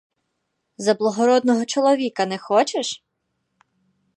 [0.77, 3.03] За благородного чоловіка не хочеш?